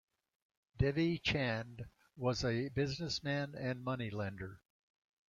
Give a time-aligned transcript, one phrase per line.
[0.79, 1.85] Devi Chand
[2.17, 4.59] was a businessman and money lender.